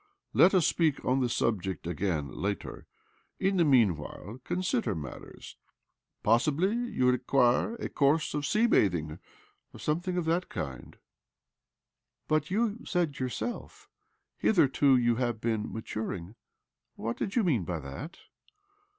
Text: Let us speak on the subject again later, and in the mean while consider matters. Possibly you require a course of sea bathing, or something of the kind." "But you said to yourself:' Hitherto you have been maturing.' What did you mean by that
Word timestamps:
Let 0.33 0.55
us 0.55 0.65
speak 0.65 1.05
on 1.05 1.19
the 1.19 1.29
subject 1.29 1.85
again 1.85 2.29
later, 2.29 2.87
and 3.39 3.49
in 3.49 3.57
the 3.57 3.63
mean 3.63 3.95
while 3.95 4.39
consider 4.43 4.95
matters. 4.95 5.57
Possibly 6.23 6.73
you 6.73 7.11
require 7.11 7.75
a 7.75 7.87
course 7.87 8.33
of 8.33 8.43
sea 8.47 8.65
bathing, 8.65 9.19
or 9.71 9.79
something 9.79 10.17
of 10.17 10.25
the 10.25 10.41
kind." 10.49 10.97
"But 12.27 12.49
you 12.49 12.79
said 12.83 13.13
to 13.13 13.23
yourself:' 13.23 13.89
Hitherto 14.39 14.97
you 14.97 15.17
have 15.17 15.39
been 15.39 15.71
maturing.' 15.71 16.33
What 16.95 17.17
did 17.17 17.35
you 17.35 17.43
mean 17.43 17.63
by 17.63 17.77
that 17.79 18.17